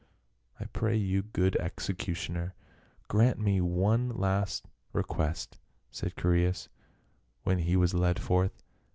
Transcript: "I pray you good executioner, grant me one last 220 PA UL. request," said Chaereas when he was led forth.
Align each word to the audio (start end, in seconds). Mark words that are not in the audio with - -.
"I 0.59 0.65
pray 0.65 0.95
you 0.97 1.21
good 1.21 1.55
executioner, 1.57 2.55
grant 3.07 3.37
me 3.37 3.61
one 3.61 4.09
last 4.09 4.63
220 4.63 4.63
PA 4.63 4.67
UL. 4.67 4.99
request," 5.21 5.57
said 5.91 6.15
Chaereas 6.17 6.69
when 7.43 7.59
he 7.59 7.75
was 7.75 7.93
led 7.93 8.17
forth. 8.17 8.63